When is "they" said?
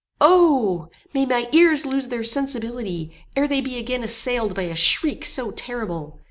3.47-3.61